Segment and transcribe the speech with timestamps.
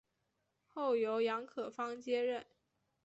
[0.67, 2.43] 后由杨可芳接任。